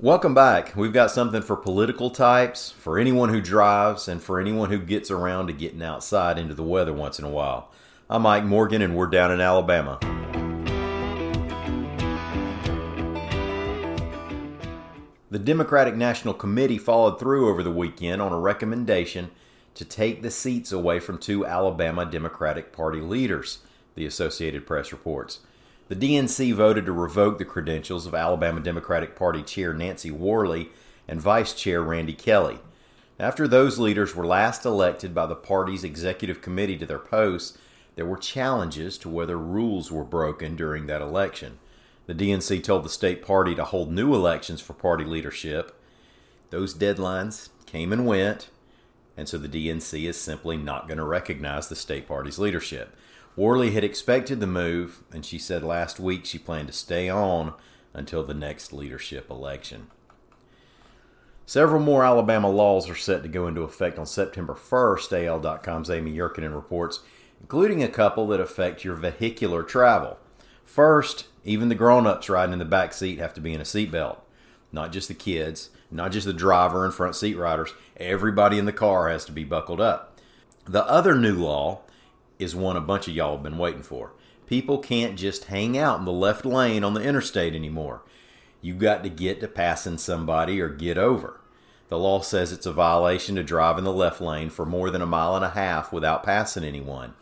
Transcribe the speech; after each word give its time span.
Welcome 0.00 0.34
back. 0.34 0.74
We've 0.74 0.92
got 0.92 1.10
something 1.10 1.42
for 1.42 1.54
political 1.54 2.10
types, 2.10 2.70
for 2.70 2.98
anyone 2.98 3.28
who 3.28 3.40
drives, 3.40 4.08
and 4.08 4.22
for 4.22 4.40
anyone 4.40 4.70
who 4.70 4.78
gets 4.78 5.10
around 5.10 5.46
to 5.46 5.52
getting 5.52 5.82
outside 5.82 6.38
into 6.38 6.54
the 6.54 6.62
weather 6.62 6.94
once 6.94 7.18
in 7.18 7.24
a 7.26 7.30
while. 7.30 7.70
I'm 8.08 8.22
Mike 8.22 8.42
Morgan, 8.42 8.80
and 8.82 8.96
we're 8.96 9.06
down 9.06 9.30
in 9.30 9.40
Alabama. 9.40 9.98
The 15.30 15.38
Democratic 15.38 15.94
National 15.94 16.34
Committee 16.34 16.78
followed 16.78 17.20
through 17.20 17.50
over 17.50 17.62
the 17.62 17.70
weekend 17.70 18.20
on 18.22 18.32
a 18.32 18.40
recommendation 18.40 19.30
to 19.74 19.84
take 19.84 20.22
the 20.22 20.30
seats 20.30 20.72
away 20.72 21.00
from 21.00 21.18
two 21.18 21.46
Alabama 21.46 22.06
Democratic 22.06 22.72
Party 22.72 23.00
leaders, 23.00 23.58
the 23.94 24.06
Associated 24.06 24.66
Press 24.66 24.90
reports. 24.90 25.40
The 25.92 26.14
DNC 26.14 26.54
voted 26.54 26.86
to 26.86 26.92
revoke 26.92 27.36
the 27.36 27.44
credentials 27.44 28.06
of 28.06 28.14
Alabama 28.14 28.60
Democratic 28.60 29.14
Party 29.14 29.42
Chair 29.42 29.74
Nancy 29.74 30.10
Worley 30.10 30.70
and 31.06 31.20
Vice 31.20 31.52
Chair 31.52 31.82
Randy 31.82 32.14
Kelley. 32.14 32.60
After 33.18 33.46
those 33.46 33.78
leaders 33.78 34.16
were 34.16 34.24
last 34.26 34.64
elected 34.64 35.14
by 35.14 35.26
the 35.26 35.36
party's 35.36 35.84
executive 35.84 36.40
committee 36.40 36.78
to 36.78 36.86
their 36.86 36.98
posts, 36.98 37.58
there 37.94 38.06
were 38.06 38.16
challenges 38.16 38.96
to 38.96 39.10
whether 39.10 39.36
rules 39.36 39.92
were 39.92 40.02
broken 40.02 40.56
during 40.56 40.86
that 40.86 41.02
election. 41.02 41.58
The 42.06 42.14
DNC 42.14 42.64
told 42.64 42.86
the 42.86 42.88
state 42.88 43.22
party 43.22 43.54
to 43.54 43.64
hold 43.64 43.92
new 43.92 44.14
elections 44.14 44.62
for 44.62 44.72
party 44.72 45.04
leadership. 45.04 45.78
Those 46.48 46.74
deadlines 46.74 47.50
came 47.66 47.92
and 47.92 48.06
went, 48.06 48.48
and 49.14 49.28
so 49.28 49.36
the 49.36 49.46
DNC 49.46 50.08
is 50.08 50.18
simply 50.18 50.56
not 50.56 50.88
going 50.88 50.96
to 50.96 51.04
recognize 51.04 51.68
the 51.68 51.76
state 51.76 52.08
party's 52.08 52.38
leadership. 52.38 52.96
Worley 53.34 53.70
had 53.70 53.84
expected 53.84 54.40
the 54.40 54.46
move, 54.46 55.02
and 55.10 55.24
she 55.24 55.38
said 55.38 55.62
last 55.62 55.98
week 55.98 56.26
she 56.26 56.38
planned 56.38 56.68
to 56.68 56.74
stay 56.74 57.08
on 57.08 57.54
until 57.94 58.22
the 58.22 58.34
next 58.34 58.72
leadership 58.72 59.30
election. 59.30 59.88
Several 61.46 61.80
more 61.80 62.04
Alabama 62.04 62.50
laws 62.50 62.88
are 62.88 62.94
set 62.94 63.22
to 63.22 63.28
go 63.28 63.46
into 63.46 63.62
effect 63.62 63.98
on 63.98 64.06
September 64.06 64.54
1st, 64.54 65.26
AL.com's 65.26 65.90
Amy 65.90 66.14
Yurkanin 66.14 66.54
reports, 66.54 67.00
including 67.40 67.82
a 67.82 67.88
couple 67.88 68.26
that 68.28 68.40
affect 68.40 68.84
your 68.84 68.94
vehicular 68.94 69.62
travel. 69.62 70.18
First, 70.64 71.26
even 71.44 71.68
the 71.68 71.74
grown 71.74 72.06
ups 72.06 72.28
riding 72.28 72.52
in 72.52 72.58
the 72.58 72.64
back 72.64 72.92
seat 72.92 73.18
have 73.18 73.34
to 73.34 73.40
be 73.40 73.52
in 73.52 73.60
a 73.60 73.64
seatbelt. 73.64 74.18
Not 74.70 74.92
just 74.92 75.08
the 75.08 75.14
kids, 75.14 75.70
not 75.90 76.12
just 76.12 76.26
the 76.26 76.32
driver 76.32 76.84
and 76.84 76.94
front 76.94 77.16
seat 77.16 77.36
riders, 77.36 77.74
everybody 77.96 78.58
in 78.58 78.64
the 78.64 78.72
car 78.72 79.08
has 79.08 79.24
to 79.26 79.32
be 79.32 79.44
buckled 79.44 79.80
up. 79.80 80.18
The 80.64 80.86
other 80.86 81.14
new 81.14 81.34
law 81.34 81.80
is 82.42 82.54
one 82.54 82.76
a 82.76 82.80
bunch 82.80 83.08
of 83.08 83.14
y'all 83.14 83.34
have 83.34 83.42
been 83.42 83.58
waiting 83.58 83.82
for. 83.82 84.12
People 84.46 84.78
can't 84.78 85.18
just 85.18 85.44
hang 85.44 85.78
out 85.78 85.98
in 85.98 86.04
the 86.04 86.12
left 86.12 86.44
lane 86.44 86.84
on 86.84 86.94
the 86.94 87.02
interstate 87.02 87.54
anymore. 87.54 88.02
You've 88.60 88.78
got 88.78 89.02
to 89.02 89.08
get 89.08 89.40
to 89.40 89.48
passing 89.48 89.98
somebody 89.98 90.60
or 90.60 90.68
get 90.68 90.98
over. 90.98 91.40
The 91.88 91.98
law 91.98 92.20
says 92.20 92.52
it's 92.52 92.66
a 92.66 92.72
violation 92.72 93.36
to 93.36 93.42
drive 93.42 93.76
in 93.76 93.84
the 93.84 93.92
left 93.92 94.20
lane 94.20 94.50
for 94.50 94.64
more 94.64 94.90
than 94.90 95.02
a 95.02 95.06
mile 95.06 95.36
and 95.36 95.44
a 95.44 95.50
half 95.50 95.92
without 95.92 96.22
passing 96.22 96.64
anyone. 96.64 97.14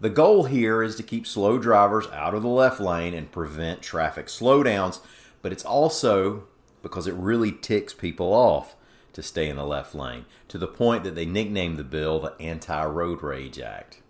The 0.00 0.10
goal 0.10 0.44
here 0.44 0.82
is 0.82 0.96
to 0.96 1.02
keep 1.02 1.26
slow 1.26 1.58
drivers 1.58 2.06
out 2.08 2.34
of 2.34 2.42
the 2.42 2.48
left 2.48 2.80
lane 2.80 3.14
and 3.14 3.30
prevent 3.30 3.82
traffic 3.82 4.26
slowdowns, 4.26 5.00
but 5.42 5.52
it's 5.52 5.64
also 5.64 6.44
because 6.82 7.06
it 7.06 7.14
really 7.14 7.52
ticks 7.52 7.92
people 7.92 8.32
off 8.32 8.76
to 9.12 9.22
stay 9.22 9.48
in 9.48 9.56
the 9.56 9.66
left 9.66 9.94
lane, 9.94 10.24
to 10.46 10.58
the 10.58 10.68
point 10.68 11.02
that 11.02 11.14
they 11.14 11.26
nicknamed 11.26 11.76
the 11.76 11.84
bill 11.84 12.20
the 12.20 12.34
Anti 12.40 12.84
Road 12.86 13.22
Rage 13.22 13.58
Act. 13.58 14.00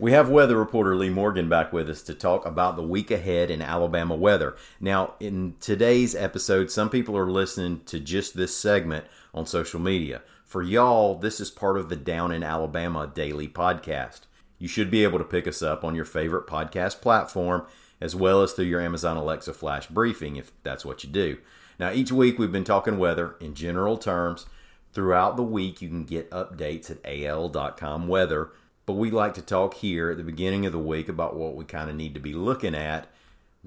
We 0.00 0.12
have 0.12 0.30
weather 0.30 0.56
reporter 0.56 0.96
Leigh 0.96 1.10
Morgan 1.10 1.50
back 1.50 1.74
with 1.74 1.90
us 1.90 2.00
to 2.04 2.14
talk 2.14 2.46
about 2.46 2.76
the 2.76 2.82
week 2.82 3.10
ahead 3.10 3.50
in 3.50 3.60
Alabama 3.60 4.14
weather. 4.14 4.56
Now, 4.80 5.12
in 5.20 5.56
today's 5.60 6.14
episode, 6.14 6.70
some 6.70 6.88
people 6.88 7.18
are 7.18 7.30
listening 7.30 7.82
to 7.84 8.00
just 8.00 8.34
this 8.34 8.56
segment 8.56 9.04
on 9.34 9.44
social 9.44 9.78
media. 9.78 10.22
For 10.42 10.62
y'all, 10.62 11.16
this 11.16 11.38
is 11.38 11.50
part 11.50 11.76
of 11.76 11.90
the 11.90 11.96
Down 11.96 12.32
in 12.32 12.42
Alabama 12.42 13.12
daily 13.14 13.46
podcast. 13.46 14.20
You 14.58 14.68
should 14.68 14.90
be 14.90 15.04
able 15.04 15.18
to 15.18 15.24
pick 15.24 15.46
us 15.46 15.60
up 15.60 15.84
on 15.84 15.94
your 15.94 16.06
favorite 16.06 16.46
podcast 16.46 17.02
platform 17.02 17.66
as 18.00 18.16
well 18.16 18.42
as 18.42 18.54
through 18.54 18.64
your 18.64 18.80
Amazon 18.80 19.18
Alexa 19.18 19.52
flash 19.52 19.86
briefing 19.88 20.36
if 20.36 20.50
that's 20.62 20.86
what 20.86 21.04
you 21.04 21.10
do. 21.10 21.36
Now, 21.78 21.92
each 21.92 22.10
week 22.10 22.38
we've 22.38 22.50
been 22.50 22.64
talking 22.64 22.96
weather 22.96 23.36
in 23.38 23.52
general 23.52 23.98
terms. 23.98 24.46
Throughout 24.94 25.36
the 25.36 25.42
week, 25.42 25.82
you 25.82 25.88
can 25.88 26.04
get 26.04 26.30
updates 26.30 26.90
at 26.90 27.04
al.com 27.04 28.08
weather 28.08 28.52
but 28.86 28.94
we 28.94 29.10
like 29.10 29.34
to 29.34 29.42
talk 29.42 29.74
here 29.74 30.10
at 30.10 30.16
the 30.16 30.24
beginning 30.24 30.66
of 30.66 30.72
the 30.72 30.78
week 30.78 31.08
about 31.08 31.36
what 31.36 31.56
we 31.56 31.64
kind 31.64 31.90
of 31.90 31.96
need 31.96 32.14
to 32.14 32.20
be 32.20 32.32
looking 32.32 32.74
at 32.74 33.08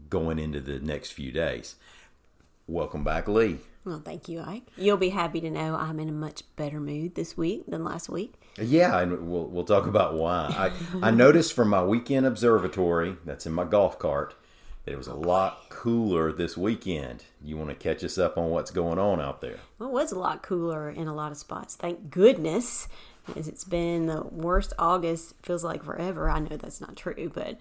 going 0.10 0.40
into 0.40 0.60
the 0.60 0.80
next 0.80 1.12
few 1.12 1.32
days. 1.32 1.76
Welcome 2.68 3.04
back, 3.04 3.28
Leigh. 3.28 3.60
Well, 3.86 4.02
thank 4.04 4.30
you, 4.30 4.40
Ike. 4.40 4.64
You'll 4.78 4.98
be 4.98 5.10
happy 5.10 5.42
to 5.42 5.50
know 5.50 5.76
I'm 5.76 6.00
in 6.00 6.08
a 6.08 6.14
much 6.14 6.44
better 6.56 6.80
mood 6.80 7.16
this 7.16 7.36
week 7.36 7.66
than 7.68 7.84
last 7.84 8.08
week. 8.08 8.36
Yeah, 8.58 9.00
and 9.00 9.30
we'll 9.30 9.48
we'll 9.48 9.66
talk 9.66 9.88
about 9.88 10.14
why. 10.14 10.72
I 11.02 11.08
I 11.08 11.12
noticed 11.12 11.54
from 11.54 11.70
my 11.70 11.84
weekend 11.84 12.26
observatory 12.26 13.18
that's 13.26 13.46
in 13.46 13.52
my 13.52 13.66
golf 13.66 14.00
cart 14.00 14.36
that 14.86 14.94
it 14.94 14.98
was 14.98 15.08
a 15.08 15.14
lot 15.14 15.70
cooler 15.70 16.32
this 16.32 16.58
weekend. 16.58 17.26
You 17.44 17.58
want 17.58 17.70
to 17.70 17.76
catch 17.76 18.04
us 18.04 18.18
up 18.18 18.38
on 18.38 18.50
what's 18.50 18.72
going 18.72 19.00
on 19.00 19.20
out 19.20 19.42
there? 19.42 19.58
Well, 19.80 19.90
it 19.90 19.94
was 19.94 20.12
a 20.12 20.20
lot 20.20 20.44
cooler 20.44 20.90
in 20.90 21.08
a 21.08 21.14
lot 21.14 21.32
of 21.32 21.38
spots. 21.38 21.76
Thank 21.76 22.10
goodness 22.10 22.88
as 23.36 23.48
it's 23.48 23.64
been 23.64 24.06
the 24.08 24.22
worst 24.24 24.74
August, 24.78 25.36
feels 25.42 25.64
like 25.64 25.84
forever. 25.84 26.30
I 26.30 26.40
know 26.40 26.58
that's 26.58 26.82
not 26.82 26.96
true, 26.96 27.32
but 27.34 27.58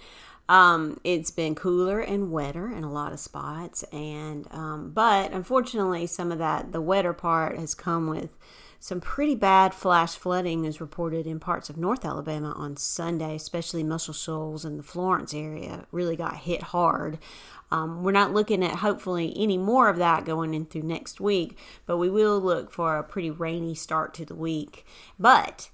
um, 0.49 1.01
it's 1.05 1.31
been 1.31 1.55
cooler 1.55 2.01
and 2.01 2.33
wetter 2.33 2.71
in 2.71 2.85
a 2.85 2.93
lot 2.93 3.13
of 3.13 3.21
spots. 3.21 3.85
And 3.93 4.47
um, 4.51 4.91
but 4.91 5.33
unfortunately, 5.33 6.07
some 6.07 6.33
of 6.33 6.39
that 6.39 6.73
the 6.73 6.81
wetter 6.81 7.13
part 7.13 7.59
has 7.59 7.75
come 7.75 8.09
with 8.09 8.31
some 8.83 9.01
pretty 9.01 9.37
bad 9.37 9.73
flash 9.73 10.17
flooding 10.17 10.65
is 10.65 10.81
reported 10.81 11.25
in 11.25 11.39
parts 11.39 11.71
of 11.71 11.77
North 11.77 12.05
Alabama 12.05 12.53
on 12.57 12.77
Sunday, 12.77 13.37
especially 13.37 13.85
Muscle 13.85 14.13
Shoals 14.13 14.65
and 14.65 14.77
the 14.77 14.83
Florence 14.83 15.33
area 15.33 15.87
really 15.93 16.17
got 16.17 16.39
hit 16.39 16.65
hard. 16.65 17.21
Um, 17.71 18.03
we're 18.03 18.11
not 18.11 18.33
looking 18.33 18.65
at 18.65 18.81
hopefully 18.81 19.33
any 19.37 19.57
more 19.57 19.89
of 19.89 19.99
that 19.99 20.25
going 20.25 20.53
into 20.53 20.83
next 20.83 21.21
week, 21.21 21.57
but 21.87 21.99
we 21.99 22.11
will 22.11 22.41
look 22.41 22.73
for 22.73 22.97
a 22.97 23.05
pretty 23.05 23.31
rainy 23.31 23.77
start 23.77 24.15
to 24.15 24.25
the 24.25 24.35
week. 24.35 24.85
But 25.17 25.71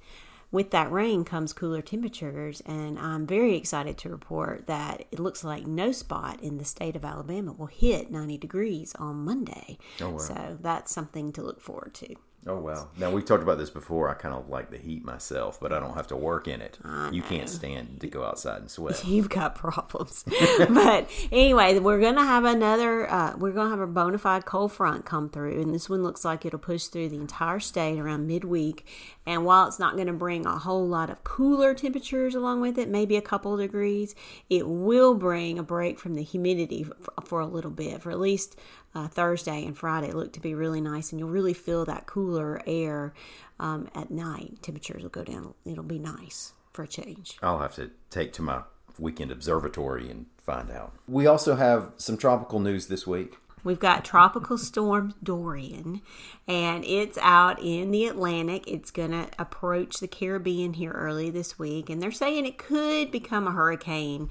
with 0.53 0.71
that 0.73 0.93
rain 0.93 1.25
comes 1.25 1.55
cooler 1.55 1.81
temperatures, 1.81 2.61
and 2.67 2.99
I'm 2.99 3.27
very 3.27 3.57
excited 3.57 3.97
to 3.99 4.11
report 4.11 4.67
that 4.67 5.07
it 5.11 5.19
looks 5.19 5.43
like 5.43 5.67
no 5.67 5.93
spot 5.93 6.43
in 6.43 6.59
the 6.59 6.65
state 6.67 6.95
of 6.95 7.07
Alabama 7.07 7.55
will 7.55 7.69
hit 7.69 8.11
90 8.11 8.37
degrees 8.37 8.95
on 8.97 9.25
Monday. 9.25 9.79
Oh, 9.99 10.11
wow. 10.11 10.19
So 10.19 10.59
that's 10.61 10.93
something 10.93 11.33
to 11.33 11.43
look 11.43 11.63
forward 11.63 11.95
to. 11.95 12.15
Oh 12.47 12.59
wow! 12.59 12.89
Now 12.97 13.11
we've 13.11 13.25
talked 13.25 13.43
about 13.43 13.59
this 13.59 13.69
before. 13.69 14.09
I 14.09 14.15
kind 14.15 14.35
of 14.35 14.49
like 14.49 14.71
the 14.71 14.79
heat 14.79 15.05
myself, 15.05 15.59
but 15.61 15.73
I 15.73 15.81
don't 15.81 15.95
have 15.95 16.07
to 16.09 16.17
work 16.17 16.47
in 16.49 16.63
it. 16.63 16.79
You 17.11 17.21
can't 17.21 17.49
stand 17.49 18.01
to 18.01 18.07
go 18.07 18.25
outside 18.25 18.61
and 18.61 18.71
sweat. 18.71 19.05
You've 19.07 19.29
got 19.29 19.55
problems. 19.55 20.25
but 20.59 21.11
anyway, 21.33 21.79
we're 21.79 22.01
gonna 22.01 22.25
have 22.25 22.45
another. 22.45 23.11
Uh, 23.11 23.37
we're 23.37 23.53
gonna 23.53 23.71
have 23.71 23.81
a 23.81 23.87
bona 23.87 24.19
fide 24.19 24.47
cold 24.47 24.73
front 24.73 25.05
come 25.05 25.29
through, 25.29 25.61
and 25.61 25.75
this 25.75 25.91
one 25.91 26.03
looks 26.03 26.25
like 26.25 26.47
it'll 26.47 26.59
push 26.59 26.87
through 26.87 27.09
the 27.09 27.17
entire 27.17 27.61
state 27.61 27.99
around 27.99 28.27
midweek. 28.27 28.87
And 29.29 29.45
while 29.45 29.67
it's 29.67 29.79
not 29.79 29.97
going 29.97 30.07
to 30.07 30.15
bring 30.15 30.47
a 30.47 30.57
whole 30.57 30.89
lot 30.89 31.11
of 31.11 31.23
cooler 31.23 31.75
temperatures 31.75 32.35
along 32.35 32.63
with 32.63 32.79
it, 32.79 32.89
maybe 32.89 33.15
a 33.15 33.21
couple 33.21 33.53
of 33.53 33.61
degrees, 33.61 34.15
it 34.49 34.67
will 34.67 35.13
bring 35.13 35.59
a 35.59 35.63
break 35.63 35.99
from 35.99 36.15
the 36.15 36.23
humidity 36.23 36.85
for, 36.85 37.13
for 37.23 37.41
a 37.41 37.47
little 37.47 37.71
bit, 37.71 38.01
for 38.01 38.11
at 38.11 38.19
least 38.19 38.59
uh, 38.95 39.07
Thursday 39.07 39.67
and 39.67 39.77
Friday 39.77 40.13
look 40.13 40.33
to 40.33 40.41
be 40.41 40.55
really 40.55 40.81
nice, 40.81 41.13
and 41.13 41.21
you'll 41.21 41.29
really 41.29 41.53
feel 41.53 41.85
that 41.85 42.07
cooler 42.29 42.61
air 42.67 43.15
um, 43.59 43.89
at 43.95 44.11
night. 44.11 44.63
Temperatures 44.63 45.03
will 45.03 45.11
go 45.11 45.25
down. 45.25 45.55
It'll 45.65 45.83
be 45.83 45.99
nice 45.99 46.53
for 46.73 46.83
a 46.83 46.89
change. 46.89 47.39
I'll 47.43 47.61
have 47.61 47.75
to 47.77 47.91
take 48.11 48.33
to 48.35 48.43
my 48.43 48.63
weekend 48.99 49.31
observatory 49.31 50.11
and 50.11 50.27
find 50.43 50.71
out. 50.71 50.93
We 51.07 51.27
also 51.27 51.57
have 51.57 51.93
some 51.97 52.17
tropical 52.17 52.61
news 52.61 52.89
this 52.89 53.07
week. 53.07 53.37
We've 53.65 53.81
got 53.81 54.05
Tropical 54.05 54.57
Storm 54.57 55.15
Dorian, 55.23 56.01
and 56.47 56.85
it's 56.85 57.19
out 57.21 57.61
in 57.61 57.91
the 57.91 58.07
Atlantic. 58.07 58.69
It's 58.69 58.91
going 58.91 59.11
to 59.11 59.29
approach 59.39 59.99
the 59.99 60.07
Caribbean 60.07 60.75
here 60.75 60.93
early 60.93 61.29
this 61.31 61.59
week, 61.59 61.91
and 61.91 62.01
they're 62.01 62.13
saying 62.13 62.47
it 62.47 62.57
could 62.57 63.11
become 63.11 63.49
a 63.49 63.53
hurricane, 63.53 64.29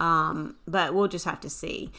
um, 0.00 0.56
but 0.66 0.94
we'll 0.94 1.08
just 1.08 1.26
have 1.26 1.40
to 1.40 1.50
see 1.50 1.92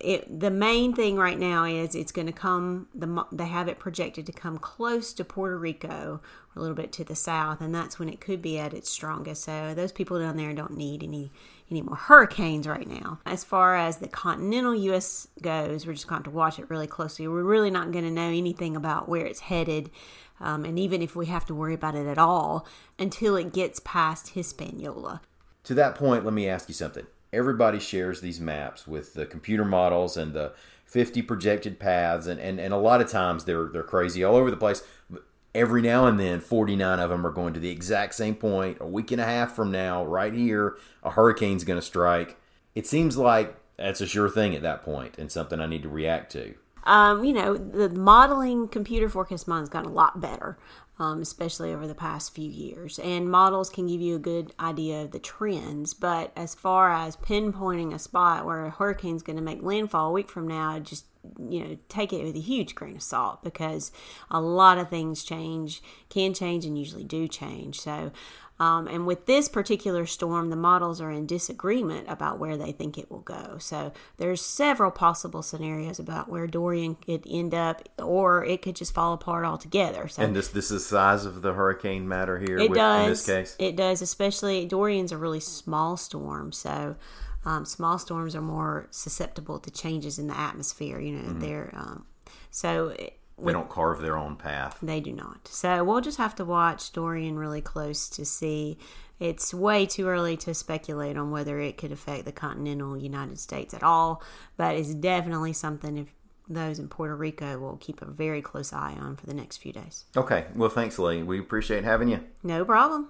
it 0.00 0.40
the 0.40 0.50
main 0.50 0.94
thing 0.94 1.16
right 1.16 1.38
now 1.38 1.64
is 1.64 1.96
it's 1.96 2.12
going 2.12 2.26
to 2.26 2.32
come 2.32 2.86
the 2.94 3.24
they 3.32 3.46
have 3.46 3.66
it 3.66 3.80
projected 3.80 4.26
to 4.26 4.32
come 4.32 4.56
close 4.56 5.12
to 5.12 5.24
Puerto 5.24 5.58
Rico 5.58 6.20
a 6.54 6.60
little 6.60 6.76
bit 6.76 6.92
to 6.92 7.04
the 7.04 7.16
south 7.16 7.60
and 7.60 7.74
that's 7.74 7.98
when 7.98 8.08
it 8.08 8.20
could 8.20 8.40
be 8.40 8.58
at 8.58 8.72
its 8.72 8.88
strongest. 8.90 9.42
So 9.44 9.74
those 9.74 9.90
people 9.90 10.20
down 10.20 10.36
there 10.36 10.52
don't 10.52 10.76
need 10.76 11.02
any 11.02 11.32
any 11.68 11.82
more 11.82 11.96
hurricanes 11.96 12.68
right 12.68 12.86
now. 12.86 13.18
As 13.26 13.42
far 13.42 13.76
as 13.76 13.96
the 13.96 14.06
continental 14.06 14.74
US 14.74 15.26
goes 15.42 15.84
we're 15.84 15.94
just 15.94 16.06
going 16.06 16.22
to, 16.22 16.30
to 16.30 16.36
watch 16.36 16.60
it 16.60 16.70
really 16.70 16.86
closely. 16.86 17.26
We're 17.26 17.42
really 17.42 17.70
not 17.70 17.90
going 17.90 18.04
to 18.04 18.10
know 18.10 18.28
anything 18.28 18.76
about 18.76 19.08
where 19.08 19.26
it's 19.26 19.40
headed 19.40 19.90
um, 20.40 20.64
and 20.64 20.78
even 20.78 21.02
if 21.02 21.16
we 21.16 21.26
have 21.26 21.44
to 21.46 21.54
worry 21.54 21.74
about 21.74 21.96
it 21.96 22.06
at 22.06 22.18
all 22.18 22.68
until 23.00 23.34
it 23.34 23.52
gets 23.52 23.80
past 23.84 24.30
Hispaniola. 24.30 25.22
To 25.64 25.74
that 25.74 25.96
point 25.96 26.24
let 26.24 26.34
me 26.34 26.48
ask 26.48 26.68
you 26.68 26.74
something 26.74 27.06
everybody 27.32 27.78
shares 27.78 28.20
these 28.20 28.40
maps 28.40 28.86
with 28.86 29.14
the 29.14 29.26
computer 29.26 29.64
models 29.64 30.16
and 30.16 30.32
the 30.32 30.52
50 30.86 31.22
projected 31.22 31.78
paths, 31.78 32.26
and, 32.26 32.40
and, 32.40 32.58
and 32.58 32.72
a 32.72 32.78
lot 32.78 33.00
of 33.00 33.10
times 33.10 33.44
they're 33.44 33.66
they're 33.66 33.82
crazy 33.82 34.24
all 34.24 34.36
over 34.36 34.50
the 34.50 34.56
place. 34.56 34.82
Every 35.54 35.82
now 35.82 36.06
and 36.06 36.20
then, 36.20 36.40
49 36.40 37.00
of 37.00 37.10
them 37.10 37.26
are 37.26 37.30
going 37.30 37.54
to 37.54 37.60
the 37.60 37.70
exact 37.70 38.14
same 38.14 38.34
point. 38.34 38.78
A 38.80 38.86
week 38.86 39.10
and 39.10 39.20
a 39.20 39.24
half 39.24 39.54
from 39.54 39.70
now, 39.70 40.04
right 40.04 40.32
here, 40.32 40.76
a 41.02 41.10
hurricane's 41.10 41.64
going 41.64 41.78
to 41.78 41.84
strike. 41.84 42.38
It 42.74 42.86
seems 42.86 43.16
like 43.16 43.56
that's 43.76 44.00
a 44.00 44.06
sure 44.06 44.28
thing 44.28 44.54
at 44.54 44.62
that 44.62 44.82
point 44.82 45.18
and 45.18 45.32
something 45.32 45.60
I 45.60 45.66
need 45.66 45.82
to 45.82 45.88
react 45.88 46.32
to. 46.32 46.54
Um, 46.84 47.24
you 47.24 47.32
know, 47.32 47.56
the 47.56 47.88
modeling 47.88 48.68
computer 48.68 49.08
forecast 49.08 49.46
modeling's 49.46 49.68
gotten 49.68 49.90
a 49.90 49.94
lot 49.94 50.20
better 50.20 50.58
um, 50.98 51.20
especially 51.20 51.72
over 51.72 51.86
the 51.86 51.94
past 51.94 52.34
few 52.34 52.48
years. 52.48 52.98
And 52.98 53.30
models 53.30 53.70
can 53.70 53.86
give 53.86 54.00
you 54.00 54.16
a 54.16 54.20
good 54.20 54.52
idea 54.58 55.02
of 55.02 55.12
the 55.12 55.18
trends, 55.18 55.94
but 55.94 56.32
as 56.36 56.54
far 56.54 56.92
as 56.92 57.16
pinpointing 57.16 57.94
a 57.94 57.98
spot 57.98 58.44
where 58.44 58.66
a 58.66 58.70
hurricane's 58.70 59.22
going 59.22 59.36
to 59.36 59.42
make 59.42 59.62
landfall 59.62 60.10
a 60.10 60.12
week 60.12 60.28
from 60.28 60.48
now, 60.48 60.78
just 60.78 61.06
you 61.38 61.64
know 61.64 61.78
take 61.88 62.12
it 62.12 62.24
with 62.24 62.36
a 62.36 62.40
huge 62.40 62.74
grain 62.74 62.96
of 62.96 63.02
salt 63.02 63.42
because 63.42 63.92
a 64.30 64.40
lot 64.40 64.78
of 64.78 64.88
things 64.88 65.24
change 65.24 65.82
can 66.08 66.34
change 66.34 66.64
and 66.64 66.78
usually 66.78 67.04
do 67.04 67.28
change 67.28 67.80
so 67.80 68.12
um, 68.60 68.88
and 68.88 69.06
with 69.06 69.26
this 69.26 69.48
particular 69.48 70.04
storm, 70.06 70.50
the 70.50 70.56
models 70.56 71.00
are 71.00 71.10
in 71.10 71.26
disagreement 71.26 72.06
about 72.08 72.38
where 72.38 72.56
they 72.56 72.72
think 72.72 72.98
it 72.98 73.10
will 73.10 73.20
go. 73.20 73.56
So 73.58 73.92
there's 74.16 74.40
several 74.40 74.90
possible 74.90 75.42
scenarios 75.42 76.00
about 76.00 76.28
where 76.28 76.46
Dorian 76.46 76.96
could 76.96 77.24
end 77.28 77.54
up, 77.54 77.88
or 77.98 78.44
it 78.44 78.62
could 78.62 78.74
just 78.74 78.92
fall 78.92 79.12
apart 79.12 79.44
altogether. 79.44 80.08
So 80.08 80.22
and 80.22 80.34
this 80.34 80.48
this 80.48 80.70
is 80.70 80.82
the 80.82 80.96
size 80.96 81.24
of 81.24 81.42
the 81.42 81.52
hurricane 81.52 82.08
matter 82.08 82.38
here. 82.38 82.58
It 82.58 82.70
with, 82.70 82.78
does. 82.78 83.04
In 83.04 83.10
this 83.10 83.26
case, 83.26 83.56
it 83.58 83.76
does. 83.76 84.02
Especially 84.02 84.66
Dorian's 84.66 85.12
a 85.12 85.18
really 85.18 85.40
small 85.40 85.96
storm, 85.96 86.52
so. 86.52 86.96
Um, 87.44 87.64
small 87.64 87.98
storms 87.98 88.34
are 88.34 88.42
more 88.42 88.88
susceptible 88.90 89.58
to 89.60 89.70
changes 89.70 90.18
in 90.18 90.26
the 90.26 90.38
atmosphere. 90.38 91.00
You 91.00 91.12
know, 91.12 91.28
mm-hmm. 91.30 91.40
they're 91.40 91.70
um, 91.72 92.06
so 92.50 92.94
they 93.40 93.52
don't 93.52 93.68
carve 93.68 94.00
their 94.00 94.16
own 94.16 94.36
path. 94.36 94.78
They 94.82 95.00
do 95.00 95.12
not. 95.12 95.48
So 95.48 95.84
we'll 95.84 96.00
just 96.00 96.18
have 96.18 96.34
to 96.36 96.44
watch 96.44 96.92
Dorian 96.92 97.38
really 97.38 97.60
close 97.60 98.08
to 98.10 98.24
see. 98.24 98.78
It's 99.20 99.52
way 99.52 99.86
too 99.86 100.06
early 100.06 100.36
to 100.38 100.54
speculate 100.54 101.16
on 101.16 101.30
whether 101.30 101.58
it 101.60 101.76
could 101.76 101.92
affect 101.92 102.24
the 102.24 102.32
continental 102.32 102.96
United 102.96 103.38
States 103.38 103.74
at 103.74 103.82
all, 103.82 104.22
but 104.56 104.76
it's 104.76 104.94
definitely 104.94 105.52
something 105.52 105.98
if 105.98 106.14
those 106.48 106.78
in 106.78 106.88
Puerto 106.88 107.14
Rico 107.14 107.58
will 107.58 107.76
keep 107.76 108.00
a 108.00 108.06
very 108.06 108.40
close 108.40 108.72
eye 108.72 108.96
on 108.98 109.16
for 109.16 109.26
the 109.26 109.34
next 109.34 109.58
few 109.58 109.72
days. 109.72 110.06
Okay. 110.16 110.46
Well, 110.54 110.70
thanks, 110.70 110.98
Leigh. 110.98 111.22
We 111.22 111.38
appreciate 111.38 111.84
having 111.84 112.08
you. 112.08 112.24
No 112.42 112.64
problem. 112.64 113.08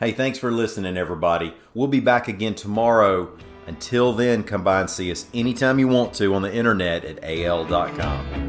Hey, 0.00 0.12
thanks 0.12 0.38
for 0.38 0.52
listening, 0.52 0.96
everybody. 0.96 1.54
We'll 1.74 1.88
be 1.88 1.98
back 1.98 2.28
again 2.28 2.54
tomorrow. 2.54 3.36
Until 3.66 4.12
then, 4.12 4.44
come 4.44 4.62
by 4.62 4.80
and 4.80 4.88
see 4.88 5.10
us 5.10 5.26
anytime 5.34 5.80
you 5.80 5.88
want 5.88 6.14
to 6.14 6.36
on 6.36 6.42
the 6.42 6.54
internet 6.54 7.04
at 7.04 7.24
al.com. 7.24 8.47